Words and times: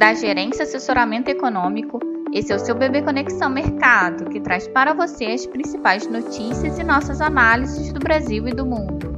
da 0.00 0.14
Gerência 0.14 0.62
Assessoramento 0.62 1.28
Econômico. 1.28 2.00
Esse 2.32 2.50
é 2.54 2.56
o 2.56 2.58
seu 2.58 2.74
Bebê 2.74 3.02
Conexão 3.02 3.50
Mercado, 3.50 4.30
que 4.30 4.40
traz 4.40 4.66
para 4.66 4.94
você 4.94 5.26
as 5.26 5.44
principais 5.44 6.06
notícias 6.06 6.78
e 6.78 6.82
nossas 6.82 7.20
análises 7.20 7.92
do 7.92 8.00
Brasil 8.00 8.48
e 8.48 8.54
do 8.54 8.64
mundo. 8.64 9.12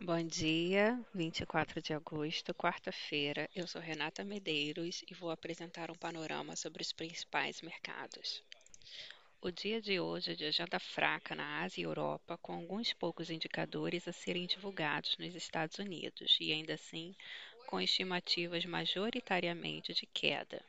Bom 0.00 0.22
dia, 0.22 0.98
24 1.14 1.82
de 1.82 1.92
agosto, 1.92 2.54
quarta-feira. 2.54 3.46
Eu 3.54 3.66
sou 3.66 3.78
Renata 3.78 4.24
Medeiros 4.24 5.04
e 5.06 5.12
vou 5.12 5.30
apresentar 5.30 5.90
um 5.90 5.94
panorama 5.94 6.56
sobre 6.56 6.80
os 6.80 6.90
principais 6.90 7.60
mercados. 7.60 8.42
O 9.42 9.50
dia 9.50 9.82
de 9.82 10.00
hoje 10.00 10.32
é 10.32 10.34
de 10.34 10.46
agenda 10.46 10.78
fraca 10.78 11.34
na 11.34 11.60
Ásia 11.60 11.82
e 11.82 11.84
Europa, 11.84 12.38
com 12.40 12.54
alguns 12.54 12.94
poucos 12.94 13.28
indicadores 13.28 14.08
a 14.08 14.12
serem 14.12 14.46
divulgados 14.46 15.18
nos 15.18 15.34
Estados 15.34 15.78
Unidos 15.78 16.38
e, 16.40 16.50
ainda 16.50 16.72
assim, 16.72 17.14
com 17.66 17.80
estimativas 17.80 18.64
majoritariamente 18.64 19.92
de 19.92 20.06
queda. 20.06 20.64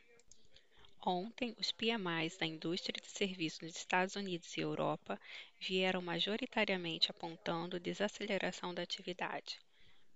Ontem, 1.00 1.54
os 1.58 1.70
PMIs 1.70 2.36
da 2.36 2.44
indústria 2.44 3.00
de 3.00 3.08
serviços 3.08 3.60
nos 3.60 3.76
Estados 3.76 4.16
Unidos 4.16 4.56
e 4.56 4.60
Europa 4.60 5.20
vieram 5.60 6.02
majoritariamente 6.02 7.10
apontando 7.10 7.78
desaceleração 7.78 8.74
da 8.74 8.82
atividade. 8.82 9.60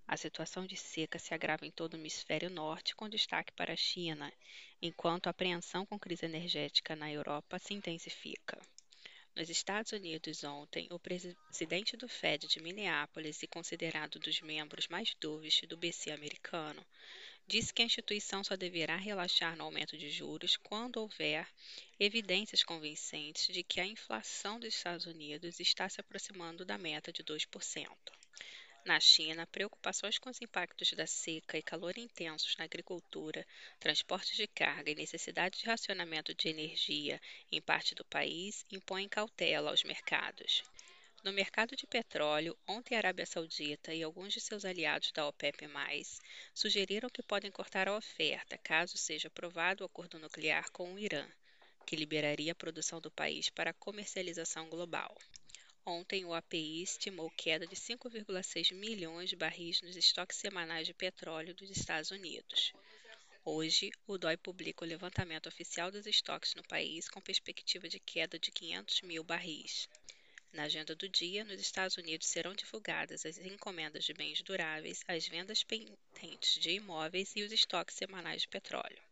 A 0.08 0.16
situação 0.16 0.66
de 0.66 0.76
seca 0.76 1.20
se 1.20 1.32
agrava 1.32 1.64
em 1.64 1.70
todo 1.70 1.94
o 1.94 1.96
hemisfério 1.96 2.50
norte, 2.50 2.96
com 2.96 3.08
destaque 3.08 3.52
para 3.52 3.72
a 3.72 3.76
China, 3.76 4.32
enquanto 4.82 5.28
a 5.28 5.30
apreensão 5.30 5.86
com 5.86 5.96
crise 5.96 6.24
energética 6.24 6.96
na 6.96 7.08
Europa 7.08 7.60
se 7.60 7.72
intensifica. 7.72 8.60
Nos 9.34 9.48
Estados 9.48 9.92
Unidos, 9.92 10.42
ontem, 10.42 10.88
o 10.90 10.98
presidente 10.98 11.96
do 11.96 12.08
Fed 12.08 12.48
de 12.48 12.60
Minneapolis 12.60 13.42
e 13.42 13.46
considerado 13.46 14.18
dos 14.18 14.40
membros 14.40 14.88
mais 14.88 15.14
dovish 15.20 15.62
do 15.68 15.76
BC 15.76 16.10
americano, 16.10 16.84
disse 17.46 17.72
que 17.72 17.80
a 17.80 17.84
instituição 17.84 18.42
só 18.42 18.56
deverá 18.56 18.96
relaxar 18.96 19.56
no 19.56 19.64
aumento 19.64 19.96
de 19.96 20.10
juros 20.10 20.56
quando 20.56 20.98
houver 20.98 21.48
evidências 21.98 22.62
convincentes 22.62 23.54
de 23.54 23.62
que 23.62 23.80
a 23.80 23.86
inflação 23.86 24.58
dos 24.58 24.74
Estados 24.74 25.06
Unidos 25.06 25.60
está 25.60 25.88
se 25.88 26.00
aproximando 26.00 26.64
da 26.64 26.76
meta 26.76 27.12
de 27.12 27.22
2%. 27.22 27.86
Na 28.82 28.98
China, 28.98 29.46
preocupações 29.46 30.18
com 30.18 30.30
os 30.30 30.40
impactos 30.40 30.92
da 30.94 31.06
seca 31.06 31.58
e 31.58 31.62
calor 31.62 31.98
intensos 31.98 32.56
na 32.56 32.64
agricultura, 32.64 33.46
transportes 33.78 34.36
de 34.36 34.46
carga 34.46 34.90
e 34.90 34.94
necessidade 34.94 35.58
de 35.58 35.66
racionamento 35.66 36.34
de 36.34 36.48
energia 36.48 37.20
em 37.52 37.60
parte 37.60 37.94
do 37.94 38.04
país 38.06 38.64
impõem 38.70 39.06
cautela 39.06 39.70
aos 39.70 39.84
mercados. 39.84 40.62
No 41.22 41.30
mercado 41.30 41.76
de 41.76 41.86
petróleo, 41.86 42.56
ontem 42.66 42.94
a 42.94 42.98
Arábia 42.98 43.26
Saudita 43.26 43.92
e 43.92 44.02
alguns 44.02 44.32
de 44.32 44.40
seus 44.40 44.64
aliados 44.64 45.12
da 45.12 45.28
OPEP+, 45.28 45.68
sugeriram 46.54 47.10
que 47.10 47.22
podem 47.22 47.50
cortar 47.50 47.86
a 47.86 47.96
oferta 47.96 48.56
caso 48.56 48.96
seja 48.96 49.28
aprovado 49.28 49.84
o 49.84 49.86
acordo 49.86 50.18
nuclear 50.18 50.70
com 50.70 50.94
o 50.94 50.98
Irã, 50.98 51.28
que 51.84 51.94
liberaria 51.94 52.52
a 52.52 52.54
produção 52.54 52.98
do 52.98 53.10
país 53.10 53.50
para 53.50 53.74
comercialização 53.74 54.70
global. 54.70 55.14
Ontem, 55.86 56.24
o 56.24 56.34
API 56.34 56.82
estimou 56.82 57.30
queda 57.30 57.66
de 57.66 57.74
5,6 57.74 58.72
milhões 58.74 59.30
de 59.30 59.36
barris 59.36 59.80
nos 59.80 59.96
estoques 59.96 60.36
semanais 60.36 60.86
de 60.86 60.92
petróleo 60.92 61.54
dos 61.54 61.70
Estados 61.70 62.10
Unidos. 62.10 62.72
Hoje, 63.44 63.90
o 64.06 64.18
DOI 64.18 64.36
publica 64.36 64.84
o 64.84 64.88
levantamento 64.88 65.48
oficial 65.48 65.90
dos 65.90 66.06
estoques 66.06 66.54
no 66.54 66.62
país 66.64 67.08
com 67.08 67.20
perspectiva 67.20 67.88
de 67.88 67.98
queda 67.98 68.38
de 68.38 68.50
500 68.50 69.00
mil 69.02 69.24
barris. 69.24 69.88
Na 70.52 70.64
agenda 70.64 70.94
do 70.94 71.08
dia, 71.08 71.44
nos 71.44 71.60
Estados 71.60 71.96
Unidos 71.96 72.26
serão 72.28 72.52
divulgadas 72.54 73.24
as 73.24 73.38
encomendas 73.38 74.04
de 74.04 74.12
bens 74.12 74.42
duráveis, 74.42 75.02
as 75.08 75.26
vendas 75.26 75.64
pendentes 75.64 76.60
de 76.60 76.72
imóveis 76.72 77.32
e 77.34 77.42
os 77.42 77.52
estoques 77.52 77.96
semanais 77.96 78.42
de 78.42 78.48
petróleo. 78.48 79.09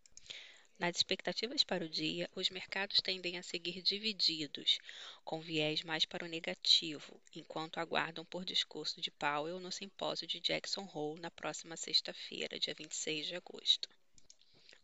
Nas 0.78 0.94
expectativas 0.94 1.64
para 1.64 1.84
o 1.84 1.88
dia, 1.88 2.30
os 2.36 2.50
mercados 2.50 2.98
tendem 2.98 3.36
a 3.36 3.42
seguir 3.42 3.82
divididos, 3.82 4.78
com 5.24 5.40
viés 5.40 5.82
mais 5.82 6.04
para 6.04 6.24
o 6.24 6.28
negativo, 6.28 7.20
enquanto 7.34 7.78
aguardam 7.78 8.24
por 8.24 8.44
discurso 8.44 9.00
de 9.00 9.10
Powell 9.10 9.58
no 9.58 9.72
simpósio 9.72 10.24
de 10.24 10.38
Jackson 10.38 10.88
Hole 10.94 11.20
na 11.20 11.32
próxima 11.32 11.76
sexta-feira, 11.76 12.60
dia 12.60 12.74
26 12.74 13.26
de 13.26 13.34
agosto. 13.34 13.88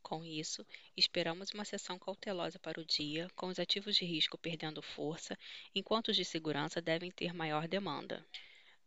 Com 0.02 0.24
isso, 0.24 0.66
esperamos 0.96 1.52
uma 1.52 1.64
sessão 1.64 1.96
cautelosa 1.96 2.58
para 2.58 2.80
o 2.80 2.84
dia, 2.84 3.30
com 3.36 3.46
os 3.46 3.60
ativos 3.60 3.94
de 3.94 4.04
risco 4.04 4.36
perdendo 4.36 4.82
força, 4.82 5.38
enquanto 5.72 6.08
os 6.08 6.16
de 6.16 6.24
segurança 6.24 6.82
devem 6.82 7.12
ter 7.12 7.32
maior 7.32 7.68
demanda. 7.68 8.26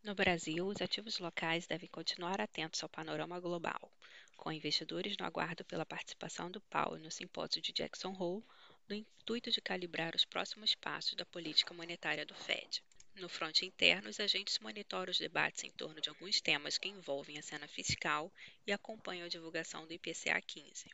No 0.04 0.14
Brasil, 0.14 0.68
os 0.68 0.82
ativos 0.82 1.20
locais 1.20 1.66
devem 1.66 1.88
continuar 1.88 2.42
atentos 2.42 2.84
ao 2.84 2.90
panorama 2.90 3.40
global 3.40 3.90
com 4.38 4.52
investidores 4.52 5.18
no 5.18 5.26
aguardo 5.26 5.66
pela 5.66 5.86
participação 5.86 6.50
do 6.50 6.62
Powell 6.62 7.02
no 7.02 7.12
simpósio 7.12 7.62
de 7.62 7.74
Jackson 7.74 8.16
Hole, 8.18 8.46
no 8.88 8.96
intuito 8.96 9.52
de 9.52 9.60
calibrar 9.60 10.16
os 10.16 10.24
próximos 10.24 10.74
passos 10.76 11.16
da 11.16 11.26
política 11.26 11.74
monetária 11.74 12.26
do 12.26 12.34
Fed. 12.34 12.82
No 13.16 13.28
fronte 13.28 13.66
interno, 13.66 14.10
os 14.10 14.20
agentes 14.20 14.60
monitoram 14.60 15.12
os 15.12 15.18
debates 15.18 15.64
em 15.64 15.72
torno 15.72 16.00
de 16.00 16.08
alguns 16.08 16.40
temas 16.40 16.78
que 16.78 16.88
envolvem 16.88 17.40
a 17.40 17.42
cena 17.42 17.68
fiscal 17.68 18.32
e 18.66 18.72
acompanham 18.72 19.26
a 19.26 19.30
divulgação 19.30 19.88
do 19.88 19.94
IPCA 19.94 20.40
15. 20.40 20.90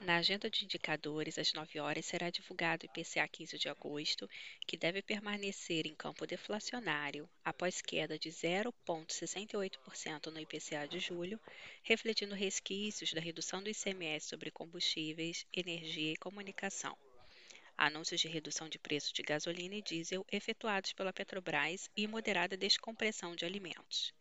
Na 0.00 0.16
agenda 0.16 0.48
de 0.48 0.64
indicadores, 0.64 1.38
às 1.38 1.52
9 1.52 1.78
horas, 1.78 2.06
será 2.06 2.30
divulgado 2.30 2.86
o 2.86 2.86
IPCA 2.86 3.28
15 3.28 3.58
de 3.58 3.68
agosto, 3.68 4.26
que 4.66 4.74
deve 4.74 5.02
permanecer 5.02 5.86
em 5.86 5.94
campo 5.94 6.26
deflacionário 6.26 7.28
após 7.44 7.82
queda 7.82 8.18
de 8.18 8.30
0,68% 8.30 10.28
no 10.28 10.40
IPCA 10.40 10.88
de 10.88 10.98
julho, 10.98 11.38
refletindo 11.82 12.34
resquícios 12.34 13.12
da 13.12 13.20
redução 13.20 13.62
do 13.62 13.68
ICMS 13.68 14.26
sobre 14.26 14.50
combustíveis, 14.50 15.46
energia 15.52 16.12
e 16.12 16.16
comunicação. 16.16 16.96
Anúncios 17.76 18.22
de 18.22 18.28
redução 18.28 18.70
de 18.70 18.78
preço 18.78 19.12
de 19.12 19.22
gasolina 19.22 19.74
e 19.74 19.82
diesel 19.82 20.24
efetuados 20.32 20.94
pela 20.94 21.12
Petrobras 21.12 21.90
e 21.94 22.06
moderada 22.06 22.56
descompressão 22.56 23.36
de 23.36 23.44
alimentos. 23.44 24.14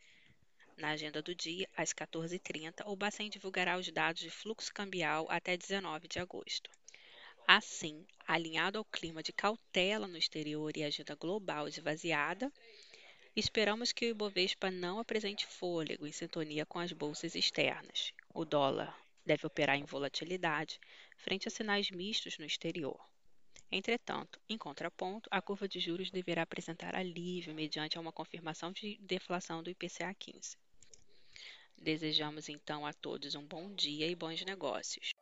Na 0.79 0.91
agenda 0.91 1.21
do 1.21 1.35
dia, 1.35 1.67
às 1.75 1.93
14h30, 1.93 2.83
o 2.85 2.95
Bacen 2.95 3.29
divulgará 3.29 3.77
os 3.77 3.91
dados 3.91 4.21
de 4.21 4.29
fluxo 4.29 4.73
cambial 4.73 5.27
até 5.29 5.57
19 5.57 6.07
de 6.07 6.19
agosto. 6.19 6.71
Assim, 7.45 8.07
alinhado 8.25 8.77
ao 8.77 8.85
clima 8.85 9.21
de 9.21 9.33
cautela 9.33 10.07
no 10.07 10.15
exterior 10.15 10.77
e 10.77 10.83
agenda 10.85 11.15
global 11.15 11.67
esvaziada, 11.67 12.49
esperamos 13.35 13.91
que 13.91 14.05
o 14.05 14.09
Ibovespa 14.11 14.71
não 14.71 14.99
apresente 14.99 15.45
fôlego 15.45 16.07
em 16.07 16.13
sintonia 16.13 16.65
com 16.65 16.79
as 16.79 16.93
bolsas 16.93 17.35
externas. 17.35 18.13
O 18.33 18.45
dólar 18.45 18.97
deve 19.25 19.45
operar 19.45 19.77
em 19.77 19.83
volatilidade 19.83 20.79
frente 21.17 21.45
a 21.45 21.51
sinais 21.51 21.91
mistos 21.91 22.37
no 22.37 22.45
exterior. 22.45 22.97
Entretanto, 23.69 24.39
em 24.47 24.57
contraponto, 24.57 25.29
a 25.29 25.41
curva 25.41 25.67
de 25.67 25.81
juros 25.81 26.09
deverá 26.09 26.43
apresentar 26.43 26.95
alívio 26.95 27.53
mediante 27.53 27.99
uma 27.99 28.13
confirmação 28.13 28.71
de 28.71 28.97
deflação 29.01 29.61
do 29.61 29.69
IPCA 29.69 30.13
15. 30.13 30.57
Desejamos 31.81 32.49
então 32.49 32.85
a 32.85 32.91
todos 32.91 33.35
um 33.35 33.43
bom 33.43 33.69
dia 33.73 34.07
e 34.07 34.15
bons 34.15 34.43
negócios. 34.43 35.13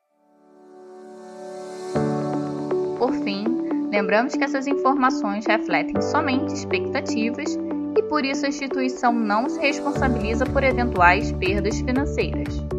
Por 2.98 3.14
fim, 3.24 3.46
lembramos 3.92 4.34
que 4.34 4.44
essas 4.44 4.66
informações 4.66 5.46
refletem 5.46 6.02
somente 6.02 6.54
expectativas 6.54 7.56
e 7.96 8.04
por 8.04 8.26
isso 8.26 8.46
a 8.46 8.50
instituição 8.50 9.14
não 9.14 9.48
se 9.48 9.60
responsabiliza 9.60 10.46
por 10.46 10.64
eventuais 10.64 11.32
perdas 11.34 11.80
financeiras. 11.80 12.77